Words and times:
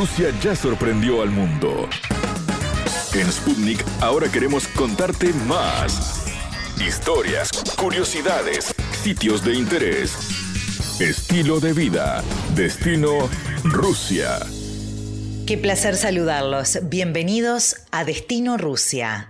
Rusia 0.00 0.30
ya 0.42 0.56
sorprendió 0.56 1.20
al 1.20 1.28
mundo. 1.28 1.86
En 3.12 3.30
Sputnik 3.30 3.84
ahora 4.00 4.32
queremos 4.32 4.66
contarte 4.68 5.30
más. 5.46 6.24
Historias, 6.80 7.50
curiosidades, 7.76 8.74
sitios 9.02 9.44
de 9.44 9.56
interés, 9.56 10.16
estilo 11.00 11.60
de 11.60 11.74
vida, 11.74 12.24
destino 12.54 13.28
Rusia. 13.62 14.38
Qué 15.46 15.58
placer 15.58 15.98
saludarlos. 15.98 16.78
Bienvenidos 16.84 17.76
a 17.90 18.04
Destino 18.04 18.56
Rusia. 18.56 19.28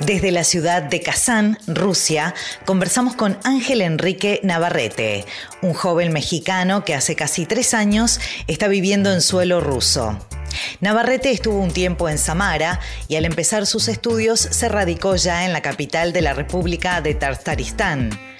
Desde 0.00 0.30
la 0.30 0.44
ciudad 0.44 0.82
de 0.82 1.00
Kazán, 1.00 1.58
Rusia, 1.66 2.34
conversamos 2.66 3.16
con 3.16 3.38
Ángel 3.44 3.80
Enrique 3.80 4.40
Navarrete, 4.42 5.24
un 5.62 5.72
joven 5.72 6.12
mexicano 6.12 6.84
que 6.84 6.94
hace 6.94 7.16
casi 7.16 7.46
tres 7.46 7.72
años 7.72 8.20
está 8.46 8.68
viviendo 8.68 9.10
en 9.10 9.22
suelo 9.22 9.60
ruso. 9.60 10.18
Navarrete 10.80 11.30
estuvo 11.30 11.58
un 11.58 11.70
tiempo 11.70 12.10
en 12.10 12.18
Samara 12.18 12.78
y 13.08 13.16
al 13.16 13.24
empezar 13.24 13.64
sus 13.64 13.88
estudios 13.88 14.38
se 14.40 14.68
radicó 14.68 15.16
ya 15.16 15.46
en 15.46 15.54
la 15.54 15.62
capital 15.62 16.12
de 16.12 16.20
la 16.20 16.34
República 16.34 17.00
de 17.00 17.14
Tartaristán. 17.14 18.35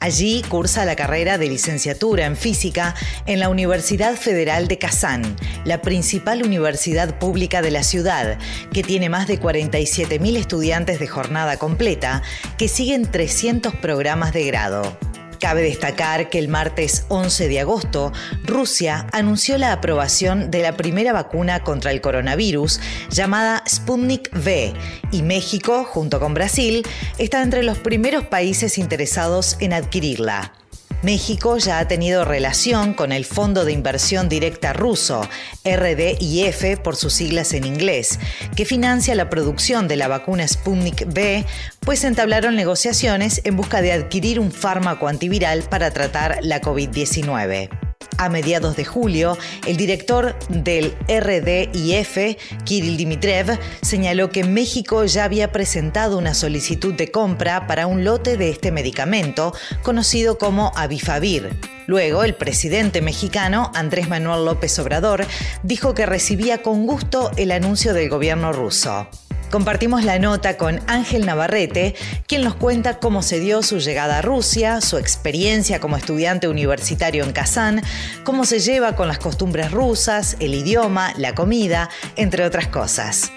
Allí 0.00 0.42
cursa 0.48 0.84
la 0.84 0.94
carrera 0.94 1.38
de 1.38 1.48
licenciatura 1.48 2.24
en 2.24 2.36
física 2.36 2.94
en 3.26 3.40
la 3.40 3.48
Universidad 3.48 4.14
Federal 4.14 4.68
de 4.68 4.78
Kazán, 4.78 5.36
la 5.64 5.82
principal 5.82 6.42
universidad 6.42 7.18
pública 7.18 7.62
de 7.62 7.72
la 7.72 7.82
ciudad, 7.82 8.38
que 8.72 8.82
tiene 8.82 9.08
más 9.08 9.26
de 9.26 9.40
47.000 9.40 10.36
estudiantes 10.36 11.00
de 11.00 11.08
jornada 11.08 11.56
completa 11.56 12.22
que 12.56 12.68
siguen 12.68 13.10
300 13.10 13.74
programas 13.74 14.32
de 14.32 14.44
grado. 14.46 14.96
Cabe 15.40 15.62
destacar 15.62 16.30
que 16.30 16.38
el 16.38 16.48
martes 16.48 17.04
11 17.08 17.48
de 17.48 17.60
agosto, 17.60 18.12
Rusia 18.44 19.06
anunció 19.12 19.56
la 19.56 19.72
aprobación 19.72 20.50
de 20.50 20.62
la 20.62 20.76
primera 20.76 21.12
vacuna 21.12 21.62
contra 21.62 21.92
el 21.92 22.00
coronavirus 22.00 22.80
llamada 23.10 23.62
Sputnik 23.68 24.30
V 24.34 24.74
y 25.12 25.22
México, 25.22 25.84
junto 25.84 26.18
con 26.18 26.34
Brasil, 26.34 26.82
está 27.18 27.42
entre 27.42 27.62
los 27.62 27.78
primeros 27.78 28.24
países 28.24 28.78
interesados 28.78 29.56
en 29.60 29.72
adquirirla. 29.72 30.57
México 31.02 31.58
ya 31.58 31.78
ha 31.78 31.86
tenido 31.86 32.24
relación 32.24 32.92
con 32.92 33.12
el 33.12 33.24
Fondo 33.24 33.64
de 33.64 33.72
Inversión 33.72 34.28
Directa 34.28 34.72
ruso, 34.72 35.28
RDIF 35.64 36.80
por 36.82 36.96
sus 36.96 37.12
siglas 37.12 37.52
en 37.54 37.64
inglés, 37.64 38.18
que 38.56 38.64
financia 38.64 39.14
la 39.14 39.30
producción 39.30 39.86
de 39.86 39.96
la 39.96 40.08
vacuna 40.08 40.46
Sputnik 40.46 41.06
V, 41.06 41.44
pues 41.80 42.04
entablaron 42.04 42.56
negociaciones 42.56 43.40
en 43.44 43.56
busca 43.56 43.80
de 43.80 43.92
adquirir 43.92 44.40
un 44.40 44.50
fármaco 44.50 45.06
antiviral 45.06 45.62
para 45.62 45.92
tratar 45.92 46.38
la 46.42 46.60
COVID-19. 46.60 47.87
A 48.16 48.28
mediados 48.28 48.76
de 48.76 48.84
julio, 48.84 49.38
el 49.66 49.76
director 49.76 50.36
del 50.48 50.94
RDIF, 51.08 52.36
Kirill 52.64 52.96
Dimitrev, 52.96 53.58
señaló 53.82 54.30
que 54.30 54.44
México 54.44 55.04
ya 55.04 55.24
había 55.24 55.52
presentado 55.52 56.18
una 56.18 56.34
solicitud 56.34 56.94
de 56.94 57.10
compra 57.10 57.66
para 57.66 57.86
un 57.86 58.04
lote 58.04 58.36
de 58.36 58.50
este 58.50 58.72
medicamento, 58.72 59.54
conocido 59.82 60.38
como 60.38 60.72
Avifavir. 60.74 61.50
Luego, 61.86 62.24
el 62.24 62.34
presidente 62.34 63.00
mexicano, 63.02 63.70
Andrés 63.74 64.08
Manuel 64.08 64.44
López 64.44 64.78
Obrador, 64.78 65.24
dijo 65.62 65.94
que 65.94 66.06
recibía 66.06 66.62
con 66.62 66.86
gusto 66.86 67.30
el 67.36 67.52
anuncio 67.52 67.94
del 67.94 68.08
gobierno 68.10 68.52
ruso. 68.52 69.08
Compartimos 69.50 70.04
la 70.04 70.18
nota 70.18 70.58
con 70.58 70.80
Ángel 70.88 71.24
Navarrete, 71.24 71.94
quien 72.26 72.44
nos 72.44 72.54
cuenta 72.54 72.98
cómo 72.98 73.22
se 73.22 73.40
dio 73.40 73.62
su 73.62 73.78
llegada 73.78 74.18
a 74.18 74.22
Rusia, 74.22 74.82
su 74.82 74.98
experiencia 74.98 75.80
como 75.80 75.96
estudiante 75.96 76.48
universitario 76.48 77.24
en 77.24 77.32
Kazán, 77.32 77.82
cómo 78.24 78.44
se 78.44 78.60
lleva 78.60 78.94
con 78.94 79.08
las 79.08 79.18
costumbres 79.18 79.70
rusas, 79.70 80.36
el 80.40 80.54
idioma, 80.54 81.14
la 81.16 81.34
comida, 81.34 81.88
entre 82.16 82.44
otras 82.44 82.68
cosas. 82.68 83.32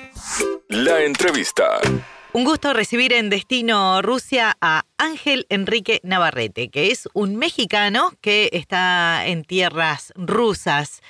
La 0.68 1.02
entrevista. 1.02 1.80
Un 2.34 2.44
gusto 2.44 2.74
recibir 2.74 3.14
en 3.14 3.30
Destino 3.30 4.02
Rusia 4.02 4.58
a 4.60 4.84
Ángel 4.98 5.46
Enrique 5.50 6.02
Navarrete, 6.04 6.70
que 6.70 6.92
es 6.92 7.08
un 7.14 7.38
mexicano 7.38 8.12
que 8.20 8.50
está 8.52 9.26
en 9.28 9.46
tierras 9.46 10.12
rusas. 10.16 11.02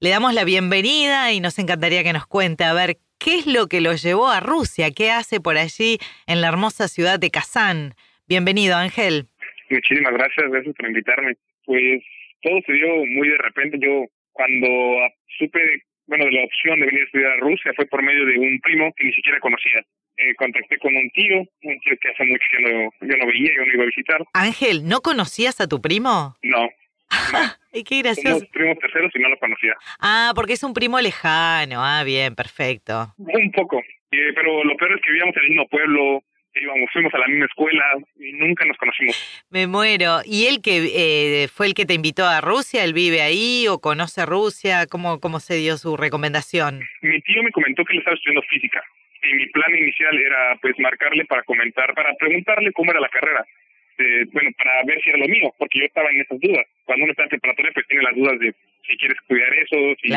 Le 0.00 0.10
damos 0.10 0.34
la 0.34 0.44
bienvenida 0.44 1.32
y 1.32 1.40
nos 1.40 1.58
encantaría 1.60 2.02
que 2.02 2.12
nos 2.12 2.26
cuente 2.26 2.64
a 2.64 2.72
ver 2.72 2.98
¿Qué 3.18 3.34
es 3.34 3.46
lo 3.46 3.66
que 3.66 3.80
lo 3.80 3.94
llevó 3.94 4.28
a 4.28 4.38
Rusia? 4.38 4.92
¿Qué 4.94 5.10
hace 5.10 5.40
por 5.40 5.58
allí 5.58 5.98
en 6.28 6.40
la 6.40 6.48
hermosa 6.48 6.86
ciudad 6.86 7.18
de 7.18 7.30
Kazán? 7.30 7.94
Bienvenido, 8.28 8.76
Ángel. 8.76 9.26
Muchísimas 9.70 10.12
gracias, 10.12 10.46
gracias 10.50 10.74
por 10.76 10.86
invitarme. 10.86 11.34
Pues 11.64 12.02
todo 12.42 12.60
se 12.64 12.72
dio 12.72 12.86
muy 13.06 13.28
de 13.28 13.38
repente. 13.38 13.76
Yo 13.80 14.04
cuando 14.30 14.68
supe, 15.36 15.58
bueno, 16.06 16.26
de 16.26 16.32
la 16.32 16.44
opción 16.44 16.78
de 16.78 16.86
venir 16.86 17.02
a 17.02 17.04
estudiar 17.06 17.32
a 17.32 17.40
Rusia 17.40 17.72
fue 17.74 17.86
por 17.86 18.02
medio 18.04 18.24
de 18.24 18.38
un 18.38 18.60
primo 18.60 18.92
que 18.96 19.04
ni 19.04 19.12
siquiera 19.12 19.40
conocía. 19.40 19.84
Eh, 20.16 20.34
contacté 20.36 20.78
con 20.78 20.94
un 20.94 21.10
tío, 21.10 21.40
un 21.40 21.80
tío 21.80 21.96
que 22.00 22.08
hace 22.08 22.24
mucho 22.24 22.44
que 22.56 22.62
no, 22.62 22.90
yo 23.00 23.16
no 23.16 23.26
veía, 23.26 23.50
yo 23.56 23.64
no 23.66 23.74
iba 23.74 23.82
a 23.82 23.86
visitar. 23.86 24.24
Ángel, 24.32 24.86
¿no 24.86 25.00
conocías 25.00 25.60
a 25.60 25.66
tu 25.66 25.80
primo? 25.80 26.36
No. 26.42 26.68
Ay, 27.72 27.84
qué 27.84 28.02
gracioso. 28.02 28.38
Somos 28.38 28.50
primos 28.50 28.78
terceros 28.78 29.12
y 29.14 29.18
no 29.18 29.28
lo 29.28 29.38
conocía. 29.38 29.74
Ah, 30.00 30.32
porque 30.34 30.54
es 30.54 30.62
un 30.62 30.74
primo 30.74 31.00
lejano. 31.00 31.84
Ah, 31.84 32.02
bien, 32.04 32.34
perfecto. 32.34 33.14
Un 33.18 33.52
poco. 33.52 33.78
Eh, 34.10 34.32
pero 34.34 34.64
lo 34.64 34.76
peor 34.76 34.92
es 34.92 35.02
que 35.02 35.12
vivíamos 35.12 35.36
en 35.36 35.42
el 35.42 35.48
mismo 35.50 35.68
pueblo, 35.68 36.22
íbamos, 36.54 36.90
fuimos 36.92 37.12
a 37.14 37.18
la 37.18 37.28
misma 37.28 37.44
escuela 37.44 37.84
y 38.18 38.32
nunca 38.32 38.64
nos 38.64 38.76
conocimos. 38.78 39.44
Me 39.50 39.66
muero. 39.66 40.20
¿Y 40.24 40.46
él 40.46 40.60
que 40.62 41.44
eh, 41.44 41.48
fue 41.48 41.66
el 41.66 41.74
que 41.74 41.84
te 41.84 41.94
invitó 41.94 42.24
a 42.26 42.40
Rusia? 42.40 42.84
¿Él 42.84 42.94
vive 42.94 43.20
ahí 43.20 43.66
o 43.68 43.80
conoce 43.80 44.24
Rusia? 44.24 44.86
¿Cómo, 44.90 45.20
¿Cómo 45.20 45.40
se 45.40 45.56
dio 45.56 45.76
su 45.76 45.96
recomendación? 45.96 46.80
Mi 47.02 47.20
tío 47.22 47.42
me 47.42 47.50
comentó 47.50 47.84
que 47.84 47.92
él 47.92 47.98
estaba 47.98 48.16
estudiando 48.16 48.42
física 48.48 48.82
y 49.22 49.34
mi 49.34 49.46
plan 49.46 49.76
inicial 49.76 50.16
era 50.16 50.56
pues 50.60 50.78
marcarle 50.78 51.24
para 51.24 51.42
comentar, 51.42 51.92
para 51.94 52.14
preguntarle 52.14 52.72
cómo 52.72 52.90
era 52.90 53.00
la 53.00 53.08
carrera. 53.08 53.44
Eh, 53.98 54.24
bueno, 54.32 54.50
para 54.56 54.84
ver 54.84 55.02
si 55.02 55.10
era 55.10 55.18
lo 55.18 55.28
mío, 55.28 55.52
porque 55.58 55.80
yo 55.80 55.84
estaba 55.86 56.10
en 56.10 56.20
esas 56.20 56.38
dudas. 56.40 56.64
Cuando 56.84 57.04
uno 57.04 57.12
está 57.12 57.24
en 57.24 57.30
preparatoria, 57.30 57.72
pues 57.74 57.86
tiene 57.88 58.04
las 58.04 58.14
dudas 58.14 58.38
de 58.38 58.54
si 58.86 58.96
quiere 58.96 59.14
estudiar 59.14 59.52
eso, 59.54 59.76
si 60.00 60.08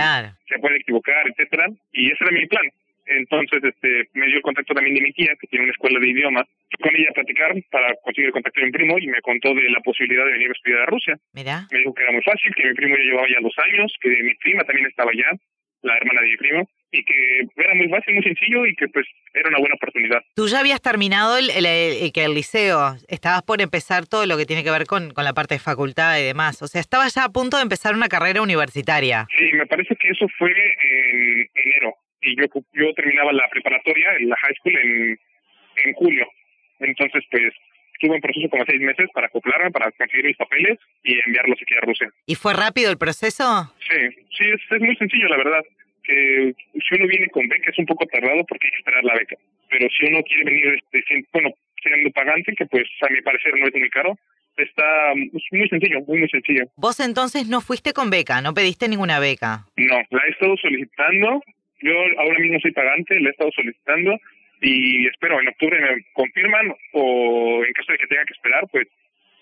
se 0.48 0.60
puede 0.60 0.78
equivocar, 0.78 1.28
etcétera. 1.28 1.68
Y 1.92 2.12
ese 2.12 2.24
era 2.24 2.32
mi 2.32 2.46
plan. 2.46 2.70
Entonces, 3.08 3.62
este, 3.64 4.08
me 4.14 4.28
dio 4.28 4.38
el 4.38 4.42
contacto 4.42 4.74
también 4.74 4.96
de 4.96 5.02
mi 5.02 5.12
tía, 5.12 5.36
que 5.40 5.48
tiene 5.48 5.66
una 5.66 5.74
escuela 5.74 6.00
de 6.00 6.10
idiomas. 6.10 6.48
Fui 6.70 6.90
con 6.90 6.96
ella 6.96 7.10
a 7.10 7.14
platicar 7.14 7.52
para 7.70 7.94
conseguir 8.04 8.28
el 8.28 8.34
contacto 8.34 8.60
de 8.62 8.68
mi 8.68 8.72
primo 8.72 8.98
y 9.00 9.08
me 9.08 9.22
contó 9.22 9.54
de 9.54 9.70
la 9.70 9.82
posibilidad 9.82 10.26
de 10.26 10.32
venir 10.32 10.50
a 10.50 10.54
estudiar 10.54 10.82
a 10.82 10.86
Rusia. 10.86 11.18
Mira. 11.34 11.68
Me 11.72 11.80
dijo 11.80 11.94
que 11.94 12.04
era 12.04 12.12
muy 12.12 12.22
fácil, 12.22 12.54
que 12.56 12.68
mi 12.68 12.74
primo 12.74 12.96
ya 12.96 13.04
llevaba 13.04 13.28
ya 13.28 13.42
dos 13.42 13.56
años, 13.60 13.94
que 14.00 14.10
mi 14.10 14.34
prima 14.36 14.64
también 14.64 14.88
estaba 14.88 15.12
allá, 15.12 15.32
la 15.82 15.98
hermana 15.98 16.22
de 16.22 16.28
mi 16.28 16.38
primo, 16.38 16.70
y 16.92 17.04
que 17.04 17.48
era 17.56 17.74
muy 17.74 17.88
fácil, 17.90 18.16
muy 18.16 18.24
sencillo 18.24 18.66
y 18.66 18.76
que 18.76 18.88
pues 18.90 19.06
era 19.34 19.50
una 19.50 19.60
buena 19.60 19.76
oportunidad. 19.76 20.22
Tú 20.36 20.48
ya 20.48 20.60
habías 20.60 20.82
terminado 20.82 21.38
el, 21.38 21.50
el, 21.50 22.12
que 22.12 22.26
el 22.26 22.34
liceo, 22.34 22.96
estabas 23.08 23.44
por 23.44 23.62
empezar 23.62 24.08
todo 24.08 24.26
lo 24.26 24.38
que 24.38 24.46
tiene 24.46 24.64
que 24.64 24.72
ver 24.72 24.86
con, 24.86 25.12
con 25.12 25.24
la 25.24 25.34
parte 25.34 25.56
de 25.56 25.60
facultad 25.60 26.20
y 26.20 26.24
demás, 26.24 26.62
o 26.62 26.68
sea, 26.68 26.82
estabas 26.82 27.16
ya 27.16 27.26
a 27.26 27.30
punto 27.30 27.58
de 27.58 27.64
empezar 27.64 27.96
una 27.96 28.10
carrera 28.10 28.42
universitaria. 28.42 29.28
Sí, 29.38 29.52
me 29.54 29.66
parece 29.66 29.96
que 29.96 30.10
eso 30.10 30.28
fue 30.38 30.52
en 30.52 31.50
enero 31.56 31.96
y 32.22 32.36
yo, 32.36 32.46
yo 32.74 32.94
terminaba 32.94 33.32
la 33.32 33.48
preparatoria, 33.50 34.16
en 34.20 34.30
la 34.30 34.36
high 34.38 34.56
school, 34.60 34.78
en, 34.78 35.20
en 35.86 35.94
julio. 35.94 36.28
Entonces, 36.80 37.24
pues 37.32 37.54
tuve 38.00 38.16
un 38.16 38.22
proceso 38.22 38.50
como 38.50 38.66
seis 38.66 38.82
meses 38.82 39.08
para 39.14 39.28
acoplarme, 39.28 39.72
para 39.72 39.92
conseguir 39.92 40.26
mis 40.26 40.38
papeles 40.38 40.78
y 41.04 41.20
enviarlos 41.26 41.60
aquí 41.62 41.74
a 41.76 41.86
Rusia. 41.86 42.10
¿Y 42.26 42.36
fue 42.36 42.54
rápido 42.54 42.92
el 42.92 42.98
proceso? 42.98 43.74
Sí, 43.88 44.10
sí, 44.38 44.44
es, 44.54 44.62
es 44.72 44.82
muy 44.82 44.96
sencillo, 44.98 45.28
la 45.28 45.38
verdad 45.38 45.62
que 46.04 46.54
si 46.74 46.96
uno 46.96 47.08
viene 47.08 47.28
con 47.30 47.48
beca 47.48 47.72
es 47.72 47.78
un 47.80 47.86
poco 47.86 48.06
tardado 48.06 48.44
porque 48.46 48.68
hay 48.68 48.72
que 48.72 48.78
esperar 48.78 49.04
la 49.04 49.14
beca. 49.16 49.36
Pero 49.70 49.88
si 49.90 50.06
uno 50.06 50.22
quiere 50.24 50.44
venir, 50.44 50.82
este, 50.92 51.26
bueno, 51.32 51.52
siendo 51.82 52.12
pagante, 52.12 52.54
que 52.56 52.66
pues 52.66 52.86
a 53.02 53.10
mi 53.12 53.22
parecer 53.22 53.54
no 53.58 53.68
es 53.68 53.76
muy 53.76 53.90
caro, 53.90 54.18
está 54.58 55.14
muy 55.16 55.68
sencillo, 55.70 56.02
muy, 56.02 56.20
muy 56.20 56.30
sencillo. 56.30 56.66
Vos 56.76 57.00
entonces 57.00 57.48
no 57.48 57.62
fuiste 57.62 57.94
con 57.94 58.10
beca, 58.10 58.42
no 58.42 58.54
pediste 58.54 58.88
ninguna 58.88 59.20
beca. 59.20 59.66
No, 59.78 60.02
la 60.10 60.26
he 60.26 60.32
estado 60.32 60.56
solicitando. 60.58 61.42
Yo 61.82 61.94
ahora 62.20 62.40
mismo 62.40 62.60
soy 62.60 62.72
pagante, 62.72 63.20
la 63.20 63.30
he 63.30 63.32
estado 63.32 63.52
solicitando 63.56 64.18
y 64.62 65.08
espero 65.08 65.42
en 65.42 65.48
octubre 65.48 65.80
me 65.80 66.04
confirman 66.14 66.72
o 66.94 67.64
en 67.66 67.74
caso 67.74 67.92
de 67.92 67.98
que 67.98 68.08
tenga 68.08 68.26
que 68.26 68.34
esperar, 68.34 68.68
pues 68.72 68.88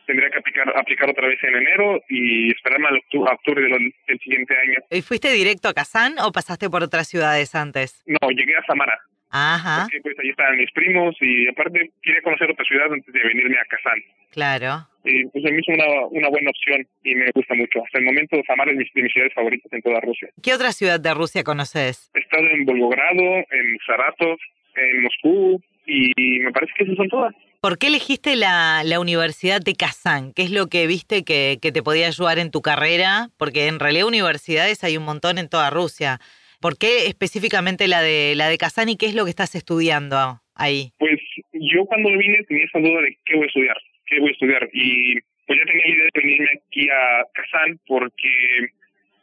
tendría 0.09 0.29
que 0.31 0.39
aplicar, 0.39 0.73
aplicar 0.75 1.09
otra 1.09 1.27
vez 1.27 1.37
en 1.43 1.55
enero 1.55 2.01
y 2.09 2.51
esperarme 2.51 2.87
a 2.87 3.33
octubre, 3.33 3.61
del, 3.61 3.93
siguiente 4.19 4.55
año. 4.57 4.79
¿Y 4.89 5.03
fuiste 5.03 5.31
directo 5.31 5.69
a 5.69 5.73
Kazán 5.73 6.17
o 6.17 6.31
pasaste 6.31 6.67
por 6.67 6.81
otras 6.81 7.07
ciudades 7.07 7.53
antes? 7.53 8.03
No, 8.07 8.29
llegué 8.31 8.57
a 8.57 8.65
Samara. 8.65 8.97
Ajá. 9.29 9.83
Porque 9.83 10.01
pues 10.01 10.15
allí 10.17 10.31
estaban 10.31 10.57
mis 10.57 10.71
primos 10.71 11.15
y 11.21 11.47
aparte 11.47 11.91
quería 12.01 12.23
conocer 12.23 12.49
otra 12.49 12.65
ciudad 12.65 12.91
antes 12.91 13.13
de 13.13 13.21
venirme 13.21 13.57
a 13.59 13.65
Kazán. 13.65 13.99
Claro. 14.31 14.87
Y 15.05 15.25
pues 15.27 15.43
mí 15.43 15.59
es 15.59 15.67
una, 15.67 15.85
una 16.09 16.29
buena 16.29 16.49
opción 16.49 16.83
y 17.03 17.13
me 17.13 17.29
gusta 17.35 17.53
mucho. 17.53 17.83
Hasta 17.85 17.99
el 17.99 18.05
momento 18.05 18.41
Samara 18.47 18.71
es 18.71 18.77
de 18.91 19.03
mis 19.03 19.13
ciudades 19.13 19.33
favoritas 19.35 19.71
en 19.71 19.81
toda 19.83 20.01
Rusia. 20.01 20.29
¿Qué 20.41 20.53
otra 20.55 20.71
ciudad 20.71 20.99
de 20.99 21.13
Rusia 21.13 21.43
conoces? 21.43 22.09
He 22.15 22.19
estado 22.19 22.47
en 22.49 22.65
Volgogrado, 22.65 23.45
en 23.51 23.77
Saratov, 23.85 24.39
en 24.75 25.03
Moscú 25.03 25.61
y 25.85 26.39
me 26.39 26.51
parece 26.51 26.73
que 26.75 26.83
esas 26.85 26.97
son 26.97 27.09
todas. 27.09 27.35
¿Por 27.61 27.77
qué 27.77 27.87
elegiste 27.87 28.37
la, 28.37 28.83
la 28.85 29.01
Universidad 29.01 29.59
de 29.59 29.75
Kazán? 29.75 30.31
¿Qué 30.33 30.43
es 30.43 30.51
lo 30.51 30.67
que 30.67 30.87
viste 30.87 31.25
que, 31.25 31.57
que 31.61 31.73
te 31.73 31.83
podía 31.83 32.07
ayudar 32.07 32.39
en 32.39 32.51
tu 32.51 32.61
carrera? 32.61 33.27
Porque 33.37 33.67
en 33.67 33.79
realidad 33.79 34.07
universidades 34.07 34.85
hay 34.85 34.95
un 34.95 35.03
montón 35.03 35.37
en 35.37 35.49
toda 35.49 35.69
Rusia. 35.69 36.19
¿Por 36.61 36.77
qué 36.77 37.07
específicamente 37.07 37.89
la 37.89 38.01
de 38.01 38.33
la 38.37 38.47
de 38.47 38.57
Kazán 38.57 38.87
y 38.87 38.95
qué 38.95 39.07
es 39.07 39.15
lo 39.15 39.25
que 39.25 39.31
estás 39.31 39.55
estudiando 39.55 40.39
ahí? 40.55 40.93
Pues 40.99 41.19
yo 41.51 41.83
cuando 41.83 42.09
vine 42.11 42.45
tenía 42.47 42.63
esa 42.63 42.79
duda 42.79 43.01
de 43.01 43.17
qué 43.25 43.35
voy 43.35 43.43
a 43.43 43.47
estudiar, 43.47 43.77
qué 44.05 44.19
voy 44.21 44.29
a 44.29 44.31
estudiar 44.31 44.69
y 44.71 45.19
pues 45.45 45.59
ya 45.59 45.65
tenía 45.65 45.83
la 45.83 45.91
idea 45.91 46.03
de 46.05 46.21
venirme 46.21 46.47
aquí 46.55 46.87
a 46.89 47.25
Kazán 47.33 47.77
porque 47.87 48.71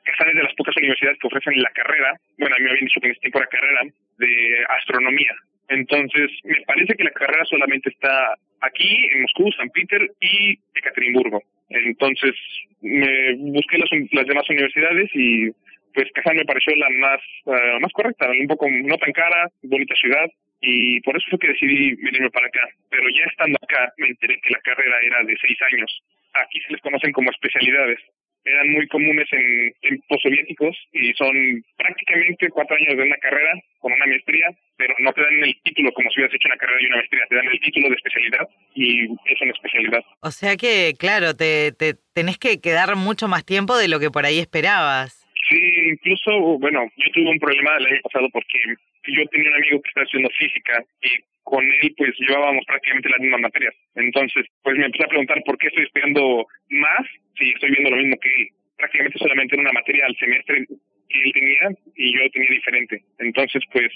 Kazán 0.04 0.28
es 0.28 0.34
de 0.34 0.42
las 0.42 0.54
pocas 0.56 0.76
universidades 0.76 1.18
que 1.20 1.26
ofrecen 1.26 1.62
la 1.62 1.70
carrera, 1.70 2.20
bueno, 2.36 2.54
a 2.54 2.58
mí 2.58 2.64
me 2.64 2.70
habían 2.70 2.84
dicho 2.84 3.00
que 3.00 3.06
en 3.06 3.12
este 3.12 3.22
tiempo 3.22 3.38
era 3.38 3.48
carrera 3.48 3.80
de 4.18 4.64
astronomía. 4.80 5.32
Entonces, 5.68 6.30
me 6.44 6.60
parece 6.66 6.94
que 6.94 7.04
la 7.04 7.10
carrera 7.10 7.44
solamente 7.44 7.90
está 7.90 8.34
aquí, 8.60 9.08
en 9.12 9.22
Moscú, 9.22 9.50
San 9.52 9.70
Peter 9.70 10.00
y 10.20 10.58
Ekaterimburgo. 10.74 11.42
Entonces, 11.68 12.34
me 12.80 13.34
busqué 13.34 13.78
las, 13.78 13.90
las 14.12 14.26
demás 14.26 14.48
universidades 14.48 15.10
y 15.14 15.50
pues 15.94 16.12
Kazán 16.12 16.36
me 16.36 16.44
pareció 16.44 16.76
la 16.76 16.90
más, 16.90 17.20
uh, 17.46 17.80
más 17.80 17.92
correcta, 17.92 18.30
un 18.30 18.46
poco 18.46 18.66
no 18.70 18.98
tan 18.98 19.12
cara, 19.12 19.50
bonita 19.62 19.94
ciudad, 19.94 20.26
y 20.60 21.00
por 21.00 21.16
eso 21.16 21.26
fue 21.30 21.38
que 21.38 21.48
decidí 21.48 21.94
venirme 21.96 22.30
para 22.30 22.46
acá. 22.46 22.68
Pero 22.90 23.08
ya 23.08 23.24
estando 23.30 23.58
acá 23.62 23.92
me 23.96 24.08
enteré 24.08 24.38
que 24.40 24.50
la 24.50 24.60
carrera 24.60 24.96
era 25.02 25.22
de 25.24 25.36
seis 25.40 25.56
años. 25.72 26.02
Aquí 26.34 26.60
se 26.60 26.72
les 26.72 26.82
conocen 26.82 27.12
como 27.12 27.30
especialidades. 27.30 27.98
Eran 28.46 28.70
muy 28.70 28.86
comunes 28.86 29.26
en 29.32 29.72
tiempos 29.80 30.22
soviéticos 30.22 30.76
y 30.92 31.12
son 31.14 31.34
prácticamente 31.76 32.48
cuatro 32.48 32.76
años 32.76 32.96
de 32.96 33.02
una 33.02 33.16
carrera 33.16 33.50
con 33.80 33.92
una 33.92 34.06
maestría, 34.06 34.46
pero 34.76 34.94
no 35.00 35.12
te 35.12 35.20
dan 35.20 35.44
el 35.44 35.54
título 35.64 35.92
como 35.92 36.08
si 36.10 36.20
hubieras 36.20 36.34
hecho 36.34 36.48
una 36.48 36.56
carrera 36.56 36.78
y 36.80 36.86
una 36.86 36.96
maestría, 36.96 37.26
te 37.28 37.36
dan 37.36 37.46
el 37.46 37.60
título 37.60 37.88
de 37.88 37.94
especialidad 37.96 38.48
y 38.74 39.04
es 39.04 39.40
una 39.40 39.52
especialidad. 39.52 40.04
O 40.20 40.30
sea 40.30 40.56
que, 40.56 40.94
claro, 40.98 41.34
te, 41.34 41.72
te 41.72 41.94
tenés 42.14 42.38
que 42.38 42.60
quedar 42.60 42.94
mucho 42.94 43.28
más 43.28 43.44
tiempo 43.44 43.76
de 43.76 43.88
lo 43.88 43.98
que 43.98 44.10
por 44.10 44.24
ahí 44.24 44.38
esperabas. 44.38 45.15
Sí, 45.48 45.58
incluso, 45.90 46.58
bueno, 46.58 46.86
yo 46.96 47.10
tuve 47.12 47.30
un 47.30 47.38
problema 47.38 47.76
el 47.76 47.86
año 47.86 48.00
pasado 48.02 48.28
porque 48.30 48.58
yo 49.06 49.26
tenía 49.28 49.50
un 49.50 49.54
amigo 49.56 49.80
que 49.80 49.88
estaba 49.88 50.04
haciendo 50.04 50.28
física 50.30 50.82
y 51.02 51.10
con 51.44 51.62
él 51.62 51.94
pues 51.96 52.10
llevábamos 52.18 52.64
prácticamente 52.66 53.08
las 53.08 53.20
mismas 53.20 53.40
materias. 53.40 53.74
Entonces, 53.94 54.46
pues 54.62 54.76
me 54.76 54.86
empecé 54.86 55.04
a 55.04 55.08
preguntar 55.08 55.40
por 55.46 55.56
qué 55.58 55.68
estoy 55.68 55.84
estudiando 55.84 56.46
más 56.70 57.06
si 57.38 57.50
estoy 57.50 57.70
viendo 57.70 57.90
lo 57.90 57.96
mismo 57.98 58.18
que 58.18 58.28
él. 58.28 58.48
Prácticamente 58.76 59.18
solamente 59.18 59.54
en 59.54 59.60
una 59.60 59.72
materia 59.72 60.06
al 60.06 60.16
semestre 60.16 60.66
que 61.08 61.22
él 61.22 61.32
tenía 61.32 61.70
y 61.94 62.12
yo 62.12 62.30
tenía 62.30 62.50
diferente. 62.50 63.02
Entonces, 63.20 63.62
pues 63.72 63.92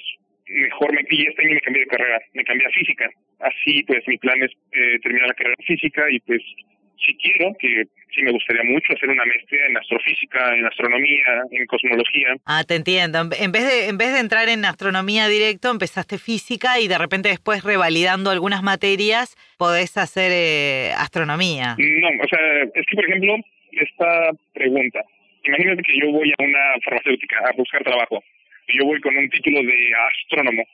mejor 0.47 0.93
me 0.93 1.03
y 1.11 1.27
este 1.27 1.43
año 1.43 1.55
me 1.55 1.61
cambié 1.61 1.83
de 1.83 1.89
carrera, 1.89 2.21
me 2.35 2.45
cambié 2.45 2.67
a 2.67 2.71
física. 2.71 3.11
Así 3.41 3.83
pues 3.85 4.07
mi 4.07 4.19
plan 4.19 4.41
es 4.43 4.53
eh, 4.73 4.99
terminar 5.03 5.29
la 5.29 5.35
carrera 5.35 5.57
de 5.59 5.65
física 5.65 6.07
y 6.11 6.21
pues 6.21 6.43
si 7.05 7.15
quiero, 7.17 7.53
que 7.59 7.85
sí 8.15 8.23
me 8.23 8.33
gustaría 8.33 8.63
mucho 8.65 8.93
hacer 8.93 9.09
una 9.09 9.25
maestría 9.25 9.67
en 9.67 9.77
astrofísica, 9.77 10.55
en 10.55 10.67
astronomía, 10.67 11.43
en 11.51 11.67
cosmología. 11.67 12.35
Ah, 12.47 12.65
te 12.67 12.75
entiendo. 12.75 13.21
En 13.39 13.53
vez 13.53 13.65
de 13.65 13.89
en 13.89 13.99
vez 13.99 14.13
de 14.13 14.21
entrar 14.21 14.49
en 14.49 14.65
astronomía 14.65 15.29
directo, 15.29 15.71
empezaste 15.71 16.19
física 16.19 16.81
y 16.81 16.89
de 16.89 16.99
repente 16.99 17.29
después 17.29 17.65
revalidando 17.65 18.31
algunas 18.31 18.63
materias 18.63 19.37
podés 19.59 19.97
hacer 19.97 20.31
eh, 20.33 20.93
astronomía. 20.97 21.77
No, 21.79 22.09
o 22.09 22.29
sea, 22.29 22.63
es 22.75 22.87
que 22.87 22.97
por 22.97 23.05
ejemplo, 23.05 23.37
esta 23.73 24.31
pregunta, 24.53 25.01
imagínate 25.45 25.83
que 25.83 25.99
yo 26.01 26.11
voy 26.11 26.33
a 26.33 26.43
una 26.43 26.75
farmacéutica 26.85 27.39
a 27.49 27.53
buscar 27.57 27.83
trabajo 27.83 28.23
y 28.69 28.79
yo 28.79 28.85
voy 28.85 29.01
con 29.01 29.17
un 29.17 29.29
título 29.31 29.63
de 29.63 29.93
astrónomo. 30.11 30.65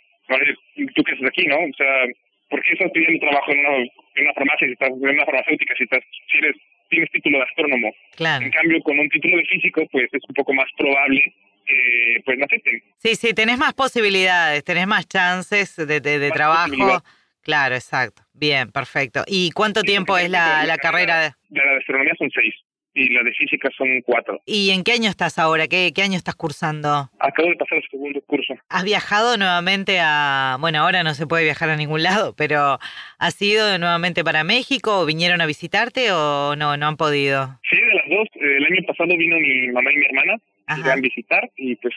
Tú 0.94 1.04
que 1.04 1.12
estás 1.12 1.28
aquí, 1.28 1.46
¿no? 1.46 1.56
O 1.56 1.74
sea, 1.76 2.06
¿por 2.48 2.62
qué 2.62 2.72
estás 2.72 2.90
pidiendo 2.92 3.20
trabajo 3.26 3.52
en 3.52 3.58
una, 3.60 3.76
en 3.78 4.22
una 4.24 4.32
farmacia 4.34 4.66
si 4.66 4.72
estás 4.72 4.88
en 4.90 5.08
una 5.08 5.24
farmacéutica 5.24 5.74
si 5.76 5.84
estás 5.84 6.00
si 6.30 6.38
eres 6.38 6.56
tienes 6.88 7.10
título 7.10 7.38
de 7.38 7.44
astrónomo? 7.44 7.92
Claro. 8.16 8.44
En 8.44 8.50
cambio, 8.52 8.80
con 8.82 8.98
un 8.98 9.08
título 9.08 9.36
de 9.38 9.44
físico, 9.46 9.82
pues 9.90 10.08
es 10.12 10.22
un 10.28 10.34
poco 10.34 10.52
más 10.54 10.66
probable 10.76 11.20
que 11.66 12.22
pues 12.24 12.38
no 12.38 12.44
acepten. 12.44 12.80
Sí, 12.98 13.14
sí, 13.16 13.34
tenés 13.34 13.58
más 13.58 13.74
posibilidades, 13.74 14.62
tenés 14.64 14.86
más 14.86 15.06
chances 15.08 15.74
de, 15.76 16.00
de, 16.00 16.18
de 16.20 16.30
trabajo. 16.30 17.02
Claro, 17.42 17.74
exacto. 17.76 18.22
Bien, 18.32 18.70
perfecto. 18.72 19.24
¿Y 19.26 19.50
cuánto 19.52 19.80
Sí, 19.80 19.86
tiempo 19.86 20.16
es 20.18 20.28
la, 20.30 20.58
la 20.60 20.66
la 20.66 20.76
carrera? 20.78 21.20
de- 21.20 21.30
De 21.48 21.64
la 21.64 21.72
de 21.72 21.78
astronomía 21.78 22.12
son 22.18 22.30
seis 22.30 22.54
y 22.96 23.10
la 23.10 23.22
de 23.22 23.32
física 23.32 23.68
son 23.76 24.00
cuatro. 24.00 24.40
¿Y 24.46 24.70
en 24.70 24.82
qué 24.82 24.92
año 24.92 25.10
estás 25.10 25.38
ahora? 25.38 25.68
¿Qué, 25.68 25.92
qué 25.94 26.02
año 26.02 26.16
estás 26.16 26.34
cursando? 26.34 27.10
Acabo 27.20 27.50
de 27.50 27.56
pasar 27.56 27.78
el 27.78 27.84
segundo 27.90 28.20
curso. 28.22 28.54
¿Has 28.70 28.84
viajado 28.84 29.36
nuevamente 29.36 30.00
a... 30.00 30.56
Bueno, 30.60 30.80
ahora 30.80 31.02
no 31.04 31.12
se 31.14 31.26
puede 31.26 31.44
viajar 31.44 31.68
a 31.68 31.76
ningún 31.76 32.02
lado, 32.02 32.34
pero 32.36 32.78
¿has 33.18 33.40
ido 33.42 33.78
nuevamente 33.78 34.24
para 34.24 34.44
México 34.44 35.00
o 35.00 35.06
vinieron 35.06 35.42
a 35.42 35.46
visitarte 35.46 36.10
o 36.10 36.56
no, 36.56 36.76
no 36.78 36.86
han 36.86 36.96
podido? 36.96 37.60
Sí, 37.68 37.76
de 37.76 37.94
las 37.94 38.08
dos. 38.08 38.28
El 38.34 38.64
año 38.64 38.86
pasado 38.86 39.16
vino 39.16 39.36
mi 39.38 39.68
mamá 39.68 39.92
y 39.92 39.96
mi 39.96 40.04
hermana, 40.06 40.34
Ajá. 40.66 40.80
iban 40.80 40.98
a 40.98 41.02
visitar 41.02 41.50
y 41.56 41.76
pues 41.76 41.94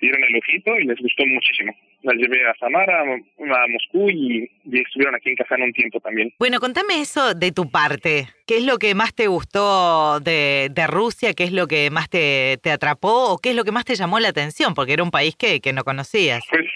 dieron 0.00 0.22
el 0.24 0.36
ojito 0.36 0.78
y 0.78 0.84
les 0.84 0.98
gustó 0.98 1.26
muchísimo. 1.26 1.74
Las 2.02 2.16
llevé 2.16 2.46
a 2.46 2.54
Samara, 2.56 3.00
a 3.00 3.68
Moscú 3.68 4.10
y, 4.10 4.50
y 4.64 4.80
estuvieron 4.80 5.14
aquí 5.14 5.30
en 5.30 5.36
Kazán 5.36 5.62
un 5.62 5.72
tiempo 5.72 6.00
también. 6.00 6.32
Bueno, 6.38 6.60
contame 6.60 7.00
eso 7.00 7.34
de 7.34 7.52
tu 7.52 7.70
parte. 7.70 8.28
¿Qué 8.46 8.58
es 8.58 8.64
lo 8.64 8.78
que 8.78 8.94
más 8.94 9.14
te 9.14 9.26
gustó 9.26 10.20
de, 10.20 10.68
de 10.70 10.86
Rusia? 10.86 11.32
¿Qué 11.34 11.44
es 11.44 11.52
lo 11.52 11.66
que 11.66 11.90
más 11.90 12.10
te, 12.10 12.58
te 12.62 12.70
atrapó? 12.70 13.32
¿O 13.32 13.38
qué 13.38 13.50
es 13.50 13.56
lo 13.56 13.64
que 13.64 13.72
más 13.72 13.84
te 13.84 13.94
llamó 13.94 14.20
la 14.20 14.28
atención? 14.28 14.74
Porque 14.74 14.92
era 14.92 15.02
un 15.02 15.10
país 15.10 15.34
que, 15.36 15.60
que 15.60 15.72
no 15.72 15.82
conocías. 15.84 16.44
Pues 16.50 16.66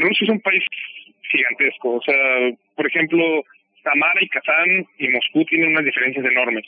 Rusia 0.00 0.24
es 0.24 0.30
un 0.30 0.40
país 0.40 0.62
gigantesco. 1.30 1.94
O 1.94 2.02
sea, 2.02 2.50
por 2.76 2.86
ejemplo, 2.86 3.42
Samara 3.82 4.20
y 4.20 4.28
Kazán 4.28 4.86
y 4.98 5.08
Moscú 5.08 5.44
tienen 5.46 5.70
unas 5.70 5.84
diferencias 5.84 6.24
enormes. 6.24 6.64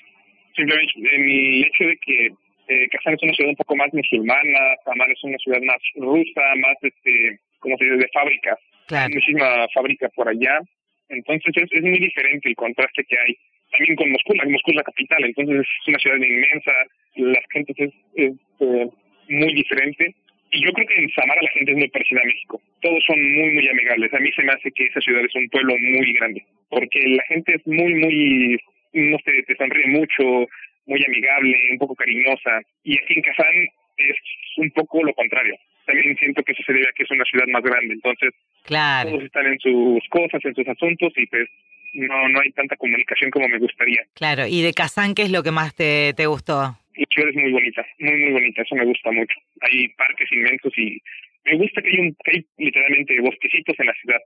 Simplemente 0.55 0.93
en 0.97 1.23
el 1.23 1.65
hecho 1.65 1.85
de 1.85 1.99
que 1.99 2.31
eh, 2.69 2.89
Kazán 2.91 3.15
es 3.15 3.23
una 3.23 3.33
ciudad 3.35 3.51
un 3.51 3.57
poco 3.57 3.77
más 3.77 3.93
musulmana, 3.93 4.59
Samara 4.85 5.13
es 5.13 5.23
una 5.25 5.39
ciudad 5.39 5.61
más 5.63 5.79
rusa, 5.97 6.43
más, 6.57 6.77
este, 6.83 7.39
como 7.61 7.77
se 7.79 7.85
dice, 7.85 7.97
de 7.97 8.09
fábricas. 8.13 8.59
Claro. 8.87 9.07
Hay 9.07 9.15
muchísima 9.15 9.67
fábrica 9.75 10.09
por 10.11 10.29
allá. 10.29 10.61
Entonces 11.09 11.53
es, 11.57 11.71
es 11.73 11.83
muy 11.83 11.99
diferente 11.99 12.49
el 12.49 12.57
contraste 12.57 13.05
que 13.05 13.17
hay. 13.19 13.37
También 13.71 13.97
con 13.97 14.11
Moscú, 14.11 14.35
la- 14.35 14.45
Moscú 14.45 14.71
es 14.71 14.77
la 14.77 14.83
capital, 14.83 15.25
entonces 15.25 15.61
es 15.61 15.89
una 15.89 15.99
ciudad 15.99 16.17
inmensa, 16.17 16.73
la 17.17 17.41
gente 17.53 17.73
es, 17.77 17.93
es, 18.15 18.33
eh, 18.61 18.87
muy 19.29 19.55
diferente. 19.55 20.15
Y 20.53 20.65
yo 20.65 20.73
creo 20.73 20.87
que 20.87 20.95
en 20.95 21.11
Samara 21.11 21.43
la 21.43 21.51
gente 21.51 21.73
es 21.73 21.79
muy 21.79 21.89
parecida 21.89 22.21
a 22.23 22.25
México. 22.25 22.61
Todos 22.81 23.03
son 23.07 23.19
muy, 23.21 23.51
muy 23.51 23.69
amigables. 23.69 24.15
A 24.15 24.19
mí 24.21 24.31
se 24.33 24.43
me 24.45 24.53
hace 24.53 24.71
que 24.71 24.85
esa 24.87 25.01
ciudad 25.01 25.25
es 25.25 25.35
un 25.35 25.49
pueblo 25.49 25.75
muy 25.79 26.13
grande, 26.15 26.45
porque 26.71 27.01
la 27.09 27.23
gente 27.25 27.55
es 27.57 27.67
muy, 27.67 27.95
muy, 27.95 28.57
no 28.93 29.19
sé, 29.25 29.43
te 29.43 29.57
sonríe 29.57 29.89
mucho, 29.89 30.47
muy 30.87 31.05
amigable, 31.05 31.57
un 31.73 31.79
poco 31.79 31.95
cariñosa. 31.95 32.61
Y 32.85 32.95
aquí 32.99 33.15
en 33.15 33.23
Kazán 33.23 33.67
es 33.97 34.17
un 34.59 34.71
poco 34.71 35.03
lo 35.05 35.13
contrario. 35.15 35.55
También 35.85 36.17
siento 36.19 36.43
que 36.43 36.53
eso 36.53 36.63
se 36.67 36.73
debe 36.73 36.87
a 36.89 36.93
que 36.97 37.05
es 37.05 37.11
una 37.11 37.25
ciudad 37.25 37.47
más 37.49 37.63
grande, 37.63 37.95
entonces 37.95 38.31
Claro. 38.65 39.11
todos 39.11 39.25
están 39.25 39.47
en 39.47 39.59
sus 39.61 40.03
cosas, 40.11 40.45
en 40.45 40.55
sus 40.55 40.67
asuntos 40.67 41.13
y 41.17 41.27
pues 41.27 41.49
no 41.95 42.29
no 42.29 42.41
hay 42.41 42.51
tanta 42.53 42.77
comunicación 42.77 43.31
como 43.31 43.49
me 43.49 43.59
gustaría. 43.59 44.03
Claro. 44.15 44.47
¿Y 44.47 44.63
de 44.63 44.73
Kazán 44.73 45.15
qué 45.15 45.23
es 45.23 45.31
lo 45.31 45.43
que 45.43 45.53
más 45.53 45.75
te, 45.77 46.13
te 46.15 46.27
gustó? 46.27 46.77
La 46.97 47.05
ciudad 47.11 47.29
es 47.31 47.37
muy 47.37 47.53
bonita, 47.53 47.87
muy 47.99 48.17
muy 48.17 48.33
bonita, 48.33 48.63
eso 48.63 48.75
me 48.75 48.85
gusta 48.85 49.13
mucho. 49.13 49.35
Hay 49.61 49.89
parques 49.91 50.31
inmensos 50.33 50.73
y 50.77 51.01
me 51.45 51.57
gusta 51.57 51.81
que 51.83 51.89
hay, 51.89 51.99
un, 52.01 52.17
que 52.25 52.31
hay 52.33 52.47
literalmente 52.59 53.21
bosquecitos 53.21 53.77
en 53.79 53.87
la 53.87 53.95
ciudad. 53.95 54.19